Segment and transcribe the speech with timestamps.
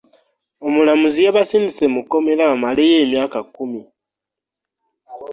[0.67, 3.83] Omulamuzi yabasindise mu kkomera bamaleyo emyaka kkumi.